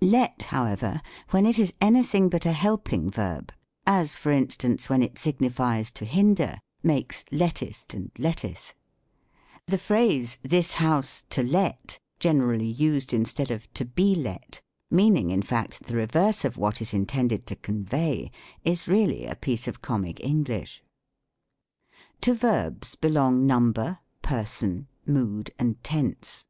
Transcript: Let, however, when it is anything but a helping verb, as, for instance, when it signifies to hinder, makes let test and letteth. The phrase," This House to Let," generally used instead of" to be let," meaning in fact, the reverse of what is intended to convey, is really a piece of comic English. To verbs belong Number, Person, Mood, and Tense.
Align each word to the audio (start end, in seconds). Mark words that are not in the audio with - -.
Let, 0.00 0.42
however, 0.42 1.00
when 1.30 1.46
it 1.46 1.60
is 1.60 1.72
anything 1.80 2.28
but 2.28 2.44
a 2.44 2.50
helping 2.50 3.08
verb, 3.08 3.52
as, 3.86 4.16
for 4.16 4.32
instance, 4.32 4.88
when 4.88 5.00
it 5.00 5.16
signifies 5.16 5.92
to 5.92 6.04
hinder, 6.04 6.58
makes 6.82 7.22
let 7.30 7.54
test 7.60 7.94
and 7.94 8.10
letteth. 8.18 8.74
The 9.68 9.78
phrase," 9.78 10.40
This 10.54 10.72
House 10.72 11.24
to 11.30 11.44
Let," 11.44 12.00
generally 12.18 12.66
used 12.66 13.12
instead 13.14 13.52
of" 13.52 13.72
to 13.74 13.84
be 13.84 14.16
let," 14.16 14.60
meaning 14.90 15.30
in 15.30 15.42
fact, 15.42 15.84
the 15.84 15.94
reverse 15.94 16.44
of 16.44 16.56
what 16.58 16.82
is 16.82 16.92
intended 16.92 17.46
to 17.46 17.54
convey, 17.54 18.32
is 18.64 18.88
really 18.88 19.24
a 19.24 19.36
piece 19.36 19.68
of 19.68 19.82
comic 19.82 20.18
English. 20.20 20.82
To 22.22 22.34
verbs 22.34 22.96
belong 22.96 23.46
Number, 23.46 24.00
Person, 24.20 24.88
Mood, 25.06 25.52
and 25.60 25.80
Tense. 25.84 26.44